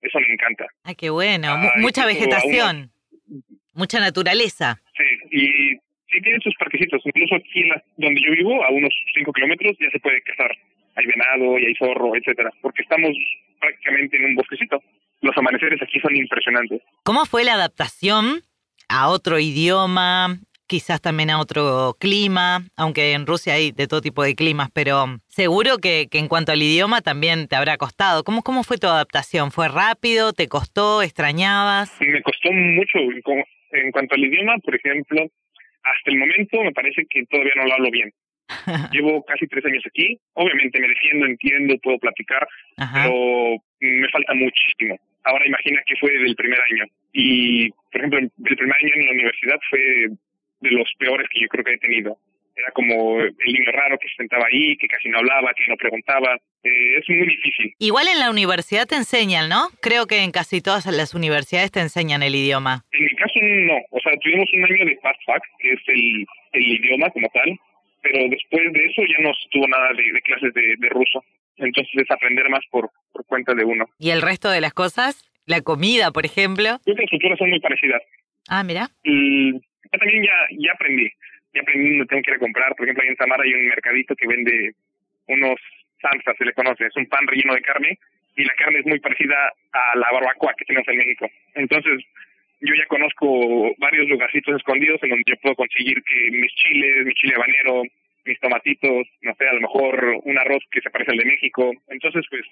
Eso 0.00 0.18
me 0.18 0.32
encanta. 0.32 0.66
Ay, 0.84 0.94
qué 0.94 1.10
bueno. 1.10 1.48
Ah, 1.50 1.72
mucha 1.78 2.06
vegetación. 2.06 2.90
Mucha 3.74 4.00
naturaleza. 4.00 4.80
Sí, 4.96 5.04
y 5.30 5.76
sí 6.12 6.20
tienen 6.20 6.40
sus 6.40 6.54
parquecitos. 6.56 7.00
Incluso 7.04 7.34
aquí 7.36 7.60
en 7.60 7.68
la- 7.70 7.82
donde 7.96 8.20
yo 8.20 8.32
vivo, 8.32 8.64
a 8.64 8.70
unos 8.70 8.94
5 9.14 9.32
kilómetros, 9.32 9.76
ya 9.80 9.90
se 9.90 9.98
puede 10.00 10.22
cazar. 10.22 10.50
Hay 10.96 11.06
venado 11.06 11.58
y 11.58 11.66
hay 11.66 11.74
zorro, 11.74 12.14
etcétera, 12.14 12.50
porque 12.60 12.82
estamos 12.82 13.10
prácticamente 13.60 14.16
en 14.18 14.24
un 14.26 14.34
bosquecito. 14.34 14.82
Los 15.22 15.36
amaneceres 15.36 15.80
aquí 15.82 15.98
son 16.00 16.14
impresionantes. 16.14 16.82
¿Cómo 17.04 17.24
fue 17.24 17.44
la 17.44 17.54
adaptación 17.54 18.42
a 18.88 19.08
otro 19.08 19.38
idioma? 19.38 20.38
Quizás 20.66 21.02
también 21.02 21.28
a 21.30 21.38
otro 21.38 21.96
clima, 22.00 22.60
aunque 22.76 23.12
en 23.12 23.26
Rusia 23.26 23.54
hay 23.54 23.72
de 23.72 23.86
todo 23.86 24.00
tipo 24.00 24.22
de 24.22 24.34
climas, 24.34 24.70
pero 24.72 25.18
seguro 25.28 25.76
que, 25.78 26.08
que 26.10 26.18
en 26.18 26.28
cuanto 26.28 26.52
al 26.52 26.62
idioma 26.62 27.02
también 27.02 27.46
te 27.46 27.56
habrá 27.56 27.76
costado. 27.76 28.24
¿Cómo, 28.24 28.42
¿Cómo 28.42 28.62
fue 28.62 28.78
tu 28.78 28.86
adaptación? 28.86 29.50
¿Fue 29.50 29.68
rápido? 29.68 30.32
¿Te 30.32 30.48
costó? 30.48 31.02
¿Extrañabas? 31.02 31.92
me 32.00 32.22
costó 32.22 32.50
mucho 32.52 32.98
en 33.72 33.90
cuanto 33.92 34.14
al 34.14 34.24
idioma, 34.24 34.54
por 34.64 34.74
ejemplo, 34.74 35.26
hasta 35.82 36.10
el 36.10 36.18
momento 36.18 36.62
me 36.62 36.72
parece 36.72 37.04
que 37.08 37.24
todavía 37.26 37.52
no 37.56 37.66
lo 37.66 37.74
hablo 37.74 37.90
bien. 37.90 38.12
Llevo 38.92 39.24
casi 39.24 39.46
tres 39.46 39.64
años 39.64 39.82
aquí, 39.86 40.18
obviamente 40.34 40.80
me 40.80 40.88
defiendo, 40.88 41.26
entiendo, 41.26 41.78
puedo 41.82 41.98
platicar, 41.98 42.46
Ajá. 42.76 43.04
pero 43.04 43.56
me 43.80 44.08
falta 44.10 44.34
muchísimo. 44.34 44.98
Ahora 45.24 45.46
imagina 45.46 45.80
que 45.86 45.96
fue 45.96 46.10
del 46.18 46.34
primer 46.34 46.60
año 46.60 46.84
y, 47.12 47.70
por 47.70 48.00
ejemplo, 48.00 48.18
el 48.18 48.56
primer 48.56 48.76
año 48.76 48.92
en 48.96 49.06
la 49.06 49.12
universidad 49.12 49.58
fue 49.70 50.08
de 50.60 50.70
los 50.70 50.88
peores 50.98 51.28
que 51.30 51.40
yo 51.40 51.48
creo 51.48 51.64
que 51.64 51.74
he 51.74 51.78
tenido. 51.78 52.18
Era 52.62 52.72
como 52.72 53.20
el 53.20 53.34
niño 53.44 53.72
raro 53.72 53.98
que 53.98 54.08
se 54.08 54.16
sentaba 54.16 54.44
ahí, 54.50 54.76
que 54.76 54.86
casi 54.88 55.08
no 55.08 55.18
hablaba, 55.18 55.52
que 55.54 55.64
no 55.68 55.76
preguntaba. 55.76 56.36
Eh, 56.62 56.98
es 56.98 57.08
muy 57.08 57.26
difícil. 57.26 57.74
Igual 57.78 58.06
en 58.08 58.20
la 58.20 58.30
universidad 58.30 58.86
te 58.86 58.94
enseñan, 58.94 59.48
¿no? 59.48 59.68
Creo 59.80 60.06
que 60.06 60.22
en 60.22 60.30
casi 60.30 60.62
todas 60.62 60.86
las 60.86 61.14
universidades 61.14 61.72
te 61.72 61.80
enseñan 61.80 62.22
el 62.22 62.34
idioma. 62.34 62.84
En 62.92 63.04
mi 63.04 63.14
caso 63.16 63.38
no, 63.42 63.78
o 63.90 64.00
sea, 64.00 64.12
tuvimos 64.22 64.48
un 64.52 64.64
año 64.64 64.84
de 64.86 64.96
Fast 65.02 65.20
Fact, 65.26 65.44
que 65.58 65.72
es 65.72 65.80
el, 65.88 66.26
el 66.52 66.66
idioma 66.78 67.10
como 67.10 67.28
tal, 67.34 67.58
pero 68.02 68.28
después 68.28 68.72
de 68.72 68.84
eso 68.86 69.02
ya 69.02 69.22
no 69.22 69.32
tuvo 69.50 69.66
nada 69.68 69.88
de, 69.94 70.20
clases 70.22 70.54
de, 70.54 70.76
de, 70.78 70.88
ruso. 70.88 71.24
Entonces 71.56 71.92
es 71.94 72.10
aprender 72.10 72.48
más 72.48 72.64
por, 72.70 72.90
por 73.12 73.26
cuenta 73.26 73.54
de 73.54 73.64
uno. 73.64 73.86
¿Y 73.98 74.10
el 74.10 74.22
resto 74.22 74.50
de 74.50 74.60
las 74.60 74.72
cosas? 74.72 75.28
¿La 75.46 75.60
comida, 75.60 76.12
por 76.12 76.24
ejemplo? 76.24 76.78
Creo 76.84 76.96
que 76.96 77.02
las 77.02 77.10
culturas 77.10 77.38
son 77.38 77.50
muy 77.50 77.60
parecidas. 77.60 78.02
Ah, 78.48 78.62
mira. 78.62 78.88
Y 79.04 79.52
yo 79.52 79.98
también 79.98 80.24
ya, 80.24 80.32
ya 80.58 80.72
aprendí. 80.72 81.10
Ya 81.54 81.60
aprendí, 81.62 81.96
no 81.96 82.06
tengo 82.06 82.22
que 82.22 82.30
ir 82.30 82.36
a 82.36 82.40
comprar. 82.40 82.74
Por 82.74 82.86
ejemplo, 82.86 83.02
ahí 83.02 83.10
en 83.10 83.16
Samara 83.16 83.44
hay 83.44 83.54
un 83.54 83.68
mercadito 83.68 84.16
que 84.16 84.26
vende 84.26 84.72
unos 85.28 85.60
samsas, 86.00 86.36
se 86.36 86.44
le 86.44 86.52
conoce. 86.52 86.86
Es 86.86 86.96
un 86.96 87.06
pan 87.06 87.26
relleno 87.26 87.54
de 87.54 87.62
carne 87.62 87.98
y 88.36 88.44
la 88.44 88.54
carne 88.54 88.80
es 88.80 88.86
muy 88.86 88.98
parecida 88.98 89.52
a 89.72 89.96
la 89.96 90.10
barbacoa 90.12 90.54
que 90.56 90.64
tenemos 90.64 90.88
en 90.88 90.96
México. 90.98 91.28
Entonces, 91.54 92.04
yo 92.60 92.74
ya 92.74 92.86
conozco 92.86 93.74
varios 93.78 94.08
lugarcitos 94.08 94.56
escondidos 94.56 95.02
en 95.02 95.10
donde 95.10 95.24
yo 95.26 95.36
puedo 95.36 95.56
conseguir 95.56 96.02
que 96.02 96.30
mis 96.30 96.52
chiles, 96.54 97.04
mi 97.04 97.12
chile 97.14 97.34
habanero, 97.34 97.82
mis 98.24 98.38
tomatitos, 98.40 99.08
no 99.22 99.34
sé, 99.34 99.48
a 99.48 99.54
lo 99.54 99.60
mejor 99.60 100.20
un 100.22 100.38
arroz 100.38 100.62
que 100.70 100.80
se 100.80 100.90
parece 100.90 101.10
al 101.10 101.18
de 101.18 101.24
México. 101.24 101.72
Entonces, 101.88 102.24
pues, 102.30 102.44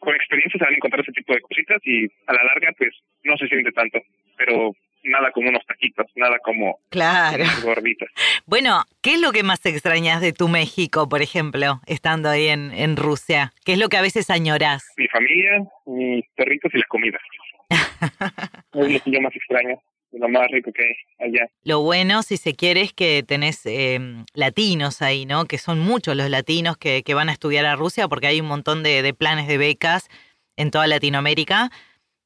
con 0.00 0.14
experiencia 0.14 0.58
se 0.58 0.64
van 0.64 0.74
a 0.74 0.76
encontrar 0.76 1.00
ese 1.02 1.12
tipo 1.12 1.32
de 1.32 1.40
cositas 1.40 1.80
y 1.84 2.06
a 2.26 2.32
la 2.32 2.44
larga, 2.44 2.72
pues, 2.76 2.92
no 3.22 3.36
se 3.36 3.46
siente 3.46 3.70
tanto. 3.72 4.02
Pero 4.36 4.74
nada 5.04 5.30
como 5.32 5.48
unos 5.48 5.64
taquitos, 5.66 6.06
nada 6.16 6.38
como 6.38 6.78
claro. 6.88 7.44
gorditas. 7.62 8.08
Bueno, 8.46 8.82
¿qué 9.02 9.14
es 9.14 9.20
lo 9.20 9.32
que 9.32 9.42
más 9.42 9.64
extrañas 9.64 10.20
de 10.20 10.32
tu 10.32 10.48
México, 10.48 11.08
por 11.08 11.22
ejemplo, 11.22 11.80
estando 11.86 12.28
ahí 12.28 12.48
en, 12.48 12.72
en 12.72 12.96
Rusia? 12.96 13.52
¿Qué 13.64 13.74
es 13.74 13.78
lo 13.78 13.88
que 13.88 13.96
a 13.96 14.02
veces 14.02 14.30
añoras? 14.30 14.84
Mi 14.96 15.06
familia, 15.08 15.62
mis 15.86 16.24
perritos 16.34 16.72
y 16.74 16.78
la 16.78 16.84
comida. 16.88 17.18
es 17.70 18.92
lo 18.92 19.00
que 19.00 19.10
yo 19.10 19.20
más 19.20 19.34
extraño 19.34 19.80
lo 20.12 20.28
más 20.28 20.46
rico 20.50 20.72
que 20.72 20.82
hay 21.18 21.30
allá. 21.30 21.48
Lo 21.64 21.80
bueno, 21.80 22.22
si 22.22 22.36
se 22.36 22.54
quiere, 22.54 22.82
es 22.82 22.92
que 22.92 23.22
tenés 23.26 23.64
eh, 23.66 23.98
latinos 24.34 25.02
ahí, 25.02 25.26
¿no? 25.26 25.46
Que 25.46 25.58
son 25.58 25.80
muchos 25.80 26.16
los 26.16 26.28
latinos 26.30 26.76
que, 26.76 27.02
que 27.02 27.14
van 27.14 27.28
a 27.28 27.32
estudiar 27.32 27.64
a 27.64 27.76
Rusia 27.76 28.08
porque 28.08 28.26
hay 28.26 28.40
un 28.40 28.46
montón 28.46 28.82
de, 28.82 29.02
de, 29.02 29.14
planes 29.14 29.48
de 29.48 29.58
becas 29.58 30.08
en 30.56 30.70
toda 30.70 30.86
Latinoamérica. 30.86 31.70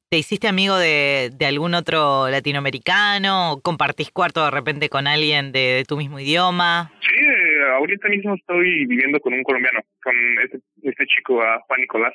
¿Te 0.09 0.17
hiciste 0.17 0.47
amigo 0.47 0.77
de, 0.77 1.35
algún 1.45 1.73
otro 1.73 2.29
latinoamericano? 2.29 3.59
¿Compartís 3.61 4.09
cuarto 4.09 4.41
de 4.41 4.51
repente 4.51 4.87
con 4.87 5.05
alguien 5.05 5.51
de, 5.51 5.83
tu 5.85 5.97
mismo 5.97 6.17
idioma? 6.17 6.93
Sí, 7.01 7.19
eh, 7.19 7.75
ahorita 7.75 8.07
mismo 8.07 8.35
estoy 8.35 8.85
viviendo 8.85 9.19
con 9.19 9.33
un 9.33 9.43
colombiano, 9.43 9.81
con 10.01 10.15
este, 10.45 10.59
este 10.83 11.05
chico, 11.07 11.43
a 11.43 11.59
Juan 11.67 11.81
Nicolás. 11.81 12.13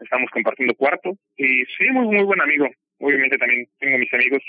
Estamos 0.00 0.30
compartiendo 0.30 0.74
cuarto 0.74 1.18
y 1.36 1.66
sí, 1.76 1.84
muy, 1.92 2.16
muy 2.16 2.24
buen 2.24 2.40
amigo. 2.40 2.66
Obviamente 2.98 3.36
también 3.36 3.68
tengo 3.78 3.98
mis 3.98 4.14
amigos 4.14 4.42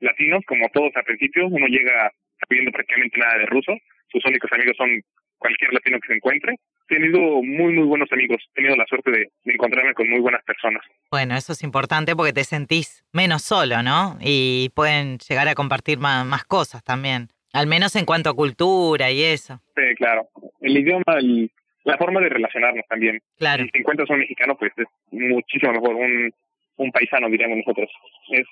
latinos, 0.00 0.42
como 0.46 0.70
todos 0.70 0.90
al 0.96 1.04
principio, 1.04 1.48
uno 1.48 1.66
llega 1.66 2.10
sabiendo 2.40 2.72
prácticamente 2.72 3.18
nada 3.18 3.40
de 3.40 3.46
ruso, 3.46 3.76
sus 4.08 4.24
únicos 4.24 4.50
amigos 4.52 4.74
son 4.78 4.88
cualquier 5.36 5.74
latino 5.74 6.00
que 6.00 6.08
se 6.08 6.14
encuentre. 6.14 6.56
Tenido 6.88 7.42
muy, 7.42 7.72
muy 7.72 7.84
buenos 7.84 8.10
amigos, 8.12 8.38
he 8.50 8.54
tenido 8.54 8.76
la 8.76 8.84
suerte 8.86 9.10
de, 9.10 9.30
encontrarme 9.44 9.94
con 9.94 10.08
muy 10.08 10.20
buenas 10.20 10.42
personas. 10.44 10.82
Bueno, 11.10 11.36
eso 11.36 11.52
es 11.52 11.62
importante 11.62 12.14
porque 12.14 12.32
te 12.32 12.44
sentís 12.44 13.04
menos 13.12 13.42
solo, 13.42 13.82
¿no? 13.82 14.18
Y 14.20 14.70
pueden 14.74 15.18
llegar 15.18 15.48
a 15.48 15.54
compartir 15.54 15.98
más, 15.98 16.26
más 16.26 16.44
cosas 16.44 16.84
también, 16.84 17.28
al 17.52 17.66
menos 17.66 17.96
en 17.96 18.04
cuanto 18.04 18.30
a 18.30 18.34
cultura 18.34 19.10
y 19.10 19.22
eso. 19.22 19.60
Sí, 19.74 19.94
claro. 19.96 20.28
El 20.60 20.76
idioma 20.76 21.20
y 21.20 21.50
la 21.84 21.96
forma 21.96 22.20
de 22.20 22.28
relacionarnos 22.28 22.84
también. 22.88 23.20
Claro. 23.38 23.64
Si 23.72 23.78
encuentras 23.78 24.08
un 24.10 24.18
mexicano, 24.18 24.56
pues 24.56 24.72
es 24.76 24.86
muchísimo 25.10 25.72
mejor, 25.72 25.94
un, 25.94 26.32
un 26.76 26.92
paisano, 26.92 27.28
diríamos 27.28 27.58
nosotros. 27.58 27.90
Es 28.30 28.46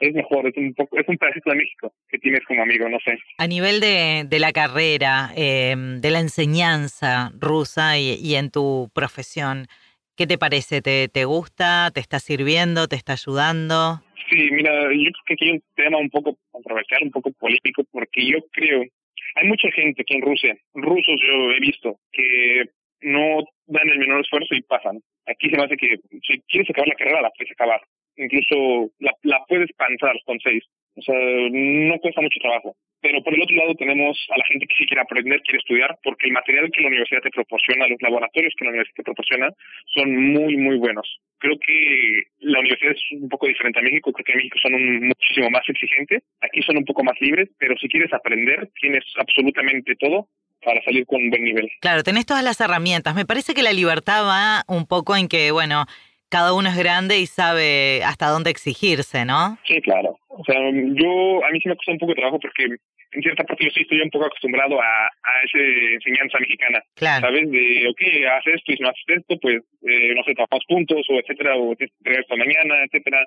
es 0.00 0.14
mejor, 0.14 0.46
es 0.46 0.56
un 0.56 0.74
poco, 0.74 0.98
es 0.98 1.08
un 1.08 1.16
pedacito 1.16 1.50
de 1.50 1.56
México 1.56 1.92
que 2.08 2.18
tienes 2.18 2.44
como 2.46 2.62
amigo, 2.62 2.88
no 2.88 2.98
sé. 3.04 3.18
A 3.38 3.46
nivel 3.46 3.80
de, 3.80 4.24
de 4.26 4.38
la 4.38 4.52
carrera, 4.52 5.30
eh, 5.36 5.74
de 5.76 6.10
la 6.10 6.20
enseñanza 6.20 7.30
rusa 7.38 7.98
y, 7.98 8.14
y, 8.14 8.34
en 8.34 8.50
tu 8.50 8.90
profesión, 8.94 9.66
¿qué 10.16 10.26
te 10.26 10.38
parece? 10.38 10.82
¿Te, 10.82 11.08
¿Te 11.08 11.24
gusta? 11.24 11.90
¿Te 11.92 12.00
está 12.00 12.18
sirviendo? 12.18 12.88
¿Te 12.88 12.96
está 12.96 13.12
ayudando? 13.12 14.02
Sí, 14.30 14.50
mira, 14.50 14.72
yo 14.72 14.88
creo 14.88 15.24
que 15.26 15.34
aquí 15.34 15.44
hay 15.44 15.50
un 15.52 15.62
tema 15.74 15.98
un 15.98 16.10
poco 16.10 16.36
controversial, 16.50 17.02
un 17.04 17.10
poco 17.10 17.30
político, 17.32 17.84
porque 17.90 18.26
yo 18.26 18.38
creo, 18.52 18.82
hay 19.36 19.46
mucha 19.46 19.70
gente 19.72 20.02
aquí 20.02 20.14
en 20.14 20.22
Rusia, 20.22 20.56
rusos 20.74 21.20
yo 21.20 21.50
he 21.50 21.60
visto, 21.60 21.98
que 22.12 22.64
no 23.02 23.44
dan 23.66 23.88
el 23.88 23.98
menor 23.98 24.22
esfuerzo 24.22 24.54
y 24.54 24.62
pasan. 24.62 25.00
Aquí 25.26 25.50
se 25.50 25.56
me 25.56 25.64
hace 25.64 25.76
que 25.76 25.96
si 26.22 26.40
quieres 26.48 26.70
acabar 26.70 26.88
la 26.88 26.94
carrera, 26.94 27.22
la 27.22 27.30
puedes 27.36 27.52
acabar 27.52 27.80
incluso 28.16 28.90
la, 28.98 29.12
la 29.22 29.44
puedes 29.48 29.72
panzar 29.72 30.16
con 30.24 30.38
seis. 30.40 30.64
O 30.96 31.02
sea, 31.02 31.14
no 31.50 31.98
cuesta 31.98 32.20
mucho 32.20 32.38
trabajo. 32.40 32.76
Pero 33.00 33.22
por 33.22 33.34
el 33.34 33.42
otro 33.42 33.56
lado 33.56 33.74
tenemos 33.74 34.16
a 34.30 34.38
la 34.38 34.44
gente 34.46 34.66
que 34.66 34.74
sí 34.78 34.86
quiere 34.86 35.02
aprender, 35.02 35.42
quiere 35.42 35.58
estudiar, 35.58 35.98
porque 36.02 36.26
el 36.26 36.32
material 36.32 36.70
que 36.72 36.80
la 36.80 36.88
universidad 36.88 37.20
te 37.20 37.30
proporciona, 37.30 37.86
los 37.86 38.00
laboratorios 38.00 38.54
que 38.56 38.64
la 38.64 38.70
universidad 38.70 38.96
te 38.96 39.02
proporciona, 39.02 39.50
son 39.92 40.32
muy, 40.32 40.56
muy 40.56 40.78
buenos. 40.78 41.20
Creo 41.38 41.58
que 41.58 42.22
la 42.38 42.60
universidad 42.60 42.92
es 42.92 43.20
un 43.20 43.28
poco 43.28 43.46
diferente 43.46 43.78
a 43.78 43.82
México, 43.82 44.10
creo 44.10 44.24
que 44.24 44.32
en 44.32 44.38
México 44.38 44.58
son 44.62 44.74
un, 44.74 45.08
muchísimo 45.08 45.50
más 45.50 45.68
exigentes, 45.68 46.22
aquí 46.40 46.62
son 46.62 46.78
un 46.78 46.84
poco 46.86 47.04
más 47.04 47.20
libres, 47.20 47.50
pero 47.58 47.76
si 47.76 47.88
quieres 47.88 48.10
aprender, 48.12 48.70
tienes 48.80 49.04
absolutamente 49.18 49.96
todo 49.96 50.28
para 50.64 50.82
salir 50.82 51.04
con 51.04 51.22
un 51.22 51.28
buen 51.28 51.44
nivel. 51.44 51.70
Claro, 51.80 52.02
tenés 52.04 52.24
todas 52.24 52.42
las 52.42 52.58
herramientas. 52.58 53.14
Me 53.14 53.26
parece 53.26 53.52
que 53.52 53.62
la 53.62 53.74
libertad 53.74 54.24
va 54.24 54.64
un 54.66 54.86
poco 54.86 55.14
en 55.14 55.28
que, 55.28 55.50
bueno, 55.50 55.84
cada 56.28 56.54
uno 56.54 56.68
es 56.68 56.76
grande 56.76 57.18
y 57.18 57.26
sabe 57.26 58.02
hasta 58.04 58.28
dónde 58.28 58.50
exigirse, 58.50 59.24
¿no? 59.24 59.58
Sí, 59.66 59.80
claro. 59.82 60.18
O 60.28 60.44
sea, 60.44 60.56
yo, 60.56 61.44
a 61.44 61.50
mí 61.50 61.60
sí 61.60 61.68
me 61.68 61.76
cuesta 61.76 61.92
un 61.92 61.98
poco 61.98 62.12
de 62.12 62.16
trabajo 62.16 62.40
porque 62.40 62.64
en 62.64 63.22
cierta 63.22 63.44
parte 63.44 63.64
yo 63.64 63.70
sí 63.70 63.82
estoy 63.82 64.00
un 64.00 64.10
poco 64.10 64.26
acostumbrado 64.26 64.80
a, 64.82 65.06
a 65.06 65.32
esa 65.44 65.58
enseñanza 65.94 66.38
mexicana. 66.40 66.82
Claro. 66.94 67.26
¿Sabes? 67.26 67.50
De, 67.50 67.86
ok, 67.88 68.00
haces 68.38 68.54
esto 68.56 68.72
y 68.72 68.76
si 68.76 68.82
no 68.82 68.88
haces 68.88 69.04
esto, 69.06 69.38
pues, 69.40 69.56
eh, 69.86 70.14
no 70.16 70.24
sé, 70.24 70.34
trabajamos 70.34 70.64
puntos 70.66 71.06
o 71.08 71.20
etcétera, 71.20 71.56
o 71.56 71.76
te 71.76 71.84
esto 71.84 72.36
mañana, 72.36 72.74
etcétera. 72.84 73.24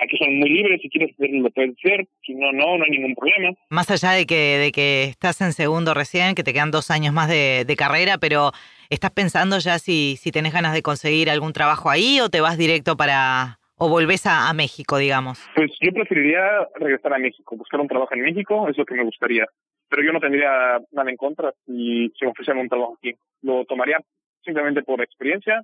Aquí 0.00 0.16
son 0.16 0.38
muy 0.38 0.48
libres, 0.50 0.80
si 0.80 0.88
quieres 0.88 1.12
hacerlo 1.14 1.42
lo 1.42 1.50
puedes 1.50 1.74
hacer, 1.78 2.06
si 2.22 2.32
no, 2.34 2.52
no, 2.52 2.78
no 2.78 2.84
hay 2.84 2.90
ningún 2.90 3.16
problema. 3.16 3.50
Más 3.68 3.90
allá 3.90 4.12
de 4.12 4.26
que, 4.26 4.58
de 4.58 4.70
que 4.70 5.04
estás 5.04 5.40
en 5.40 5.52
segundo 5.52 5.92
recién, 5.92 6.36
que 6.36 6.44
te 6.44 6.52
quedan 6.52 6.70
dos 6.70 6.90
años 6.92 7.12
más 7.12 7.28
de, 7.28 7.64
de 7.64 7.76
carrera, 7.76 8.18
pero 8.18 8.52
¿estás 8.90 9.10
pensando 9.10 9.58
ya 9.58 9.78
si, 9.78 10.16
si 10.16 10.32
tenés 10.32 10.52
ganas 10.52 10.72
de 10.72 10.82
conseguir 10.82 11.30
algún 11.30 11.52
trabajo 11.52 11.90
ahí 11.90 12.20
o 12.20 12.28
te 12.28 12.40
vas 12.40 12.56
directo 12.56 12.96
para, 12.96 13.58
o 13.76 13.88
volvés 13.88 14.26
a, 14.26 14.48
a, 14.48 14.54
México, 14.54 14.98
digamos? 14.98 15.38
Pues 15.54 15.70
yo 15.80 15.92
preferiría 15.92 16.68
regresar 16.74 17.12
a 17.14 17.18
México, 17.18 17.56
buscar 17.56 17.80
un 17.80 17.88
trabajo 17.88 18.14
en 18.14 18.22
México, 18.22 18.68
es 18.68 18.76
lo 18.78 18.84
que 18.84 18.94
me 18.94 19.04
gustaría. 19.04 19.46
Pero 19.88 20.02
yo 20.02 20.12
no 20.12 20.20
tendría 20.20 20.80
nada 20.92 21.10
en 21.10 21.16
contra 21.16 21.52
si, 21.64 22.12
si 22.18 22.24
me 22.24 22.30
ofrecieran 22.30 22.62
un 22.62 22.68
trabajo 22.68 22.96
aquí. 22.98 23.14
Lo 23.42 23.64
tomaría 23.64 23.98
simplemente 24.44 24.82
por 24.82 25.00
experiencia. 25.00 25.62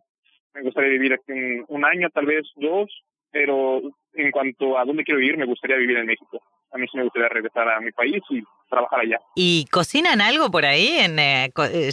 Me 0.54 0.62
gustaría 0.62 0.90
vivir 0.90 1.14
aquí 1.14 1.32
un, 1.32 1.64
un 1.68 1.84
año, 1.84 2.08
tal 2.10 2.26
vez 2.26 2.46
dos, 2.56 2.88
pero 3.30 3.82
en 4.14 4.30
cuanto 4.30 4.78
a 4.78 4.84
dónde 4.84 5.04
quiero 5.04 5.20
vivir, 5.20 5.36
me 5.36 5.46
gustaría 5.46 5.76
vivir 5.76 5.98
en 5.98 6.06
México. 6.06 6.40
A 6.70 6.78
mí 6.78 6.86
sí 6.90 6.96
me 6.96 7.04
gustaría 7.04 7.28
regresar 7.28 7.68
a 7.68 7.80
mi 7.80 7.92
país 7.92 8.22
y 8.30 8.42
trabajar 8.74 9.00
allá. 9.00 9.18
¿Y 9.34 9.66
cocinan 9.70 10.20
algo 10.20 10.50
por 10.50 10.64
ahí? 10.64 10.96
En, 10.98 11.18
eh, 11.18 11.50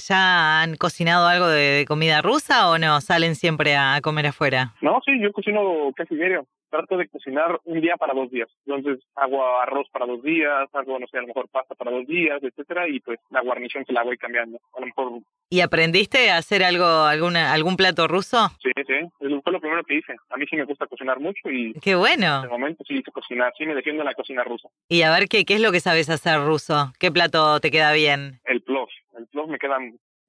¿Ya 0.08 0.62
han 0.62 0.76
cocinado 0.76 1.28
algo 1.28 1.48
de, 1.48 1.62
de, 1.62 1.86
comida 1.86 2.22
rusa 2.22 2.70
o 2.70 2.78
no? 2.78 3.00
¿Salen 3.02 3.36
siempre 3.36 3.76
a 3.76 4.00
comer 4.02 4.28
afuera? 4.28 4.74
No, 4.82 5.00
sí, 5.06 5.12
yo 5.22 5.32
cocino 5.32 5.92
casi 5.96 6.16
diario 6.16 6.46
trato 6.72 6.98
de 6.98 7.08
cocinar 7.08 7.60
un 7.66 7.82
día 7.82 7.98
para 7.98 8.14
dos 8.14 8.32
días. 8.32 8.50
Entonces 8.66 9.04
hago 9.16 9.60
arroz 9.60 9.88
para 9.92 10.08
dos 10.08 10.24
días, 10.24 10.68
hago, 10.74 10.98
no 10.98 11.06
sé, 11.08 11.18
a 11.18 11.22
lo 11.22 11.28
mejor 11.28 11.48
pasta 11.50 11.76
para 11.76 11.92
dos 11.92 12.08
días, 12.08 12.42
etcétera, 12.42 12.88
y 12.88 13.00
pues 13.02 13.20
la 13.30 13.42
guarnición 13.42 13.86
se 13.86 13.94
la 13.94 14.04
voy 14.04 14.18
cambiando. 14.18 14.60
A 14.76 14.80
lo 14.80 14.88
mejor... 14.88 15.22
¿Y 15.50 15.60
aprendiste 15.60 16.32
a 16.32 16.38
hacer 16.38 16.64
algo, 16.64 16.86
alguna, 16.86 17.54
algún 17.54 17.76
plato 17.76 18.08
ruso? 18.08 18.48
Sí, 18.64 18.72
sí, 18.88 18.94
fue 19.44 19.54
lo 19.54 19.60
primero 19.60 19.84
que 19.84 19.98
hice. 19.98 20.16
A 20.30 20.38
mí 20.38 20.46
sí 20.50 20.56
me 20.56 20.66
gusta 20.66 20.88
cocinar 20.88 21.20
mucho 21.20 21.50
y... 21.50 21.74
¡Qué 21.82 21.96
bueno! 21.96 22.42
De 22.42 22.48
momento 22.48 22.84
sí 22.88 22.96
hice 22.96 23.12
cocinar, 23.12 23.54
sí 23.58 23.66
me 23.66 23.76
defiendo 23.76 24.02
en 24.02 24.08
la 24.08 24.14
cocina 24.14 24.44
rusa. 24.44 24.70
Y 24.88 25.02
a 25.02 25.12
ver, 25.12 25.28
¿qué, 25.28 25.44
qué 25.46 25.56
es 25.56 25.62
lo 25.62 25.72
que 25.72 25.82
sabes 25.82 26.10
hacer 26.10 26.40
ruso? 26.40 26.94
¿Qué 27.00 27.12
plato 27.12 27.60
te 27.60 27.70
queda 27.70 27.92
bien? 27.92 28.40
El 28.46 28.62
plov. 28.62 28.88
El 29.18 29.28
plov 29.28 29.50
me 29.50 29.60
queda 29.60 29.78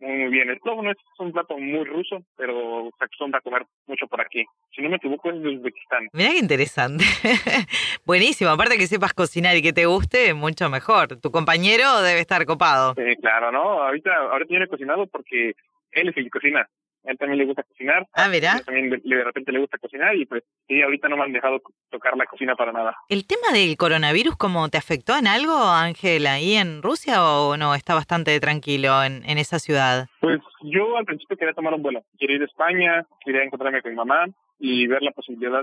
muy, 0.02 0.18
muy 0.18 0.30
bien. 0.30 0.50
El 0.50 0.58
plov 0.58 0.82
no 0.82 0.90
es 0.90 0.96
un 1.18 1.32
plato 1.32 1.56
muy 1.56 1.84
ruso, 1.84 2.22
pero 2.36 2.90
se 2.98 3.04
acostumbra 3.04 3.38
a 3.38 3.42
comer 3.42 3.64
mucho 3.86 4.06
por 4.08 4.20
aquí. 4.20 4.44
Si 4.74 4.82
no 4.82 4.90
me 4.90 4.96
equivoco, 4.96 5.30
es 5.30 5.40
de 5.40 5.48
Uzbekistán. 5.48 6.08
Mira 6.12 6.30
qué 6.30 6.38
interesante. 6.38 7.04
Buenísimo. 8.04 8.50
Aparte 8.50 8.76
que 8.76 8.88
sepas 8.88 9.14
cocinar 9.14 9.56
y 9.56 9.62
que 9.62 9.72
te 9.72 9.86
guste, 9.86 10.34
mucho 10.34 10.68
mejor. 10.68 11.20
Tu 11.20 11.30
compañero 11.30 12.02
debe 12.02 12.20
estar 12.20 12.44
copado. 12.46 12.94
Sí, 12.94 13.16
claro, 13.20 13.52
¿no? 13.52 13.82
Ahorita, 13.84 14.10
no 14.50 14.64
he 14.64 14.68
cocinado 14.68 15.06
porque 15.06 15.54
él 15.92 16.08
es 16.08 16.16
el 16.16 16.24
que 16.24 16.30
cocina. 16.30 16.68
A 17.04 17.10
él 17.10 17.18
también 17.18 17.38
le 17.38 17.46
gusta 17.46 17.62
cocinar. 17.64 18.06
Ah, 18.12 18.28
mira. 18.28 18.60
También 18.64 18.90
de, 18.90 19.00
de 19.02 19.24
repente 19.24 19.50
le 19.52 19.58
gusta 19.58 19.78
cocinar 19.78 20.14
y 20.16 20.26
pues 20.26 20.44
sí, 20.68 20.80
ahorita 20.82 21.08
no 21.08 21.16
me 21.16 21.24
han 21.24 21.32
dejado 21.32 21.60
tocar 21.90 22.16
la 22.16 22.26
cocina 22.26 22.54
para 22.54 22.72
nada. 22.72 22.96
¿El 23.08 23.26
tema 23.26 23.52
del 23.52 23.76
coronavirus 23.76 24.36
cómo 24.36 24.68
te 24.68 24.78
afectó 24.78 25.16
en 25.16 25.26
algo, 25.26 25.52
Ángel, 25.52 26.26
ahí 26.26 26.54
en 26.54 26.82
Rusia 26.82 27.24
o 27.24 27.56
no? 27.56 27.74
Está 27.74 27.94
bastante 27.94 28.38
tranquilo 28.40 29.02
en, 29.02 29.24
en 29.28 29.38
esa 29.38 29.58
ciudad. 29.58 30.08
Pues 30.20 30.40
yo 30.62 30.96
al 30.96 31.04
principio 31.04 31.36
quería 31.36 31.54
tomar 31.54 31.74
un 31.74 31.82
vuelo. 31.82 32.04
Quería 32.18 32.36
ir 32.36 32.42
a 32.42 32.46
España, 32.46 33.06
quería 33.24 33.42
encontrarme 33.42 33.82
con 33.82 33.90
mi 33.90 33.96
mamá 33.96 34.26
y 34.58 34.86
ver 34.86 35.02
la 35.02 35.10
posibilidad, 35.10 35.62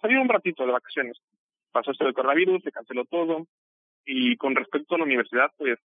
salir 0.00 0.18
un 0.18 0.28
ratito 0.28 0.64
de 0.64 0.72
vacaciones. 0.72 1.16
Pasó 1.72 1.90
esto 1.90 2.04
del 2.04 2.14
coronavirus, 2.14 2.62
se 2.62 2.70
canceló 2.70 3.04
todo 3.04 3.46
y 4.06 4.36
con 4.36 4.54
respecto 4.54 4.94
a 4.94 4.98
la 4.98 5.04
universidad, 5.04 5.50
pues 5.58 5.78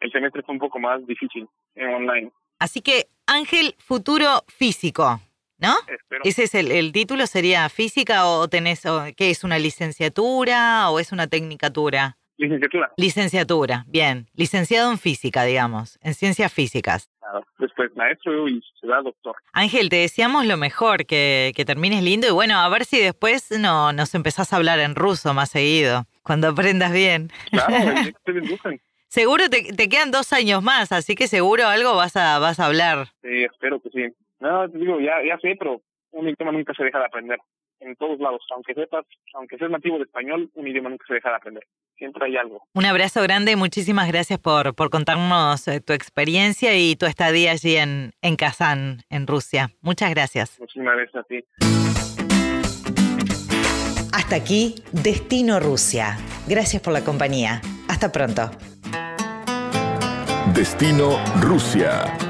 el 0.00 0.10
semestre 0.10 0.42
fue 0.42 0.54
un 0.54 0.58
poco 0.58 0.78
más 0.78 1.06
difícil 1.06 1.46
en 1.74 1.94
online. 1.94 2.30
Así 2.58 2.80
que, 2.80 3.08
Ángel, 3.26 3.74
futuro 3.78 4.44
físico, 4.48 5.20
¿no? 5.58 5.74
Espero. 5.86 6.22
¿Ese 6.24 6.44
es 6.44 6.54
el, 6.54 6.70
el 6.72 6.92
título? 6.92 7.26
¿Sería 7.26 7.68
física 7.68 8.26
o 8.26 8.48
tenés, 8.48 8.84
o, 8.86 9.04
qué 9.16 9.30
es 9.30 9.44
una 9.44 9.58
licenciatura 9.58 10.90
o 10.90 10.98
es 10.98 11.12
una 11.12 11.26
tecnicatura? 11.26 12.16
Licenciatura. 12.38 12.92
Licenciatura, 12.96 13.84
bien. 13.88 14.28
Licenciado 14.34 14.92
en 14.92 14.98
física, 14.98 15.42
digamos, 15.42 15.98
en 16.02 16.14
ciencias 16.14 16.52
físicas. 16.52 17.10
Claro. 17.18 17.44
Después 17.58 17.90
maestro 17.96 18.48
y 18.48 18.62
doctor. 19.04 19.36
Ángel, 19.52 19.88
te 19.88 19.96
deseamos 19.96 20.46
lo 20.46 20.56
mejor, 20.56 21.04
que, 21.04 21.52
que 21.56 21.64
termines 21.64 22.02
lindo 22.02 22.28
y 22.28 22.30
bueno, 22.30 22.58
a 22.58 22.68
ver 22.68 22.84
si 22.84 23.00
después 23.00 23.50
no, 23.58 23.92
nos 23.92 24.14
empezás 24.14 24.52
a 24.52 24.56
hablar 24.56 24.78
en 24.78 24.94
ruso 24.94 25.34
más 25.34 25.50
seguido, 25.50 26.06
cuando 26.22 26.48
aprendas 26.48 26.92
bien. 26.92 27.30
Claro, 27.50 27.74
Seguro 29.08 29.48
te, 29.48 29.72
te 29.72 29.88
quedan 29.88 30.10
dos 30.10 30.32
años 30.34 30.62
más, 30.62 30.92
así 30.92 31.14
que 31.14 31.28
seguro 31.28 31.66
algo 31.66 31.96
vas 31.96 32.14
a, 32.16 32.38
vas 32.38 32.60
a 32.60 32.66
hablar. 32.66 33.08
Sí, 33.22 33.44
espero 33.44 33.80
que 33.80 33.88
sí. 33.88 34.04
No, 34.38 34.68
te 34.68 34.78
digo, 34.78 35.00
ya, 35.00 35.14
ya 35.26 35.38
sé, 35.38 35.56
pero 35.58 35.80
un 36.12 36.28
idioma 36.28 36.52
nunca 36.52 36.74
se 36.74 36.84
deja 36.84 36.98
de 36.98 37.06
aprender. 37.06 37.38
En 37.80 37.94
todos 37.96 38.18
lados, 38.18 38.42
aunque 38.54 38.74
sepas, 38.74 39.06
aunque 39.34 39.56
seas 39.56 39.70
nativo 39.70 39.96
de 39.98 40.04
español, 40.04 40.50
un 40.54 40.66
idioma 40.68 40.90
nunca 40.90 41.04
se 41.06 41.14
deja 41.14 41.30
de 41.30 41.36
aprender. 41.36 41.64
Siempre 41.96 42.26
hay 42.26 42.36
algo. 42.36 42.62
Un 42.74 42.84
abrazo 42.84 43.22
grande 43.22 43.52
y 43.52 43.56
muchísimas 43.56 44.08
gracias 44.08 44.38
por, 44.38 44.74
por 44.74 44.90
contarnos 44.90 45.66
eh, 45.68 45.80
tu 45.80 45.92
experiencia 45.94 46.76
y 46.76 46.96
tu 46.96 47.06
estadía 47.06 47.52
allí 47.52 47.76
en, 47.76 48.12
en 48.20 48.36
Kazán, 48.36 49.02
en 49.08 49.26
Rusia. 49.26 49.70
Muchas 49.80 50.10
gracias. 50.10 50.58
Muchísimas 50.60 50.96
gracias 50.96 51.24
a 51.24 51.26
ti. 51.28 51.44
Hasta 54.12 54.36
aquí, 54.36 54.74
Destino 54.92 55.60
Rusia. 55.60 56.18
Gracias 56.46 56.82
por 56.82 56.92
la 56.92 57.04
compañía. 57.04 57.60
Hasta 57.88 58.12
pronto. 58.12 58.50
Destino 60.58 61.22
Rusia. 61.36 62.27